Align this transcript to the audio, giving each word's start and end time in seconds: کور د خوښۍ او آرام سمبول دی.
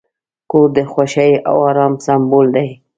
کور 0.51 0.67
د 0.75 0.77
خوښۍ 0.91 1.31
او 1.49 1.55
آرام 1.69 1.93
سمبول 2.05 2.47
دی. 2.55 2.69